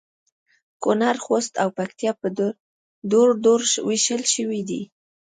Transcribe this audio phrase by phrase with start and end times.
[0.83, 2.27] کونړ، خوست او پکتیا په
[3.11, 4.81] درو درو ویشل شوي دي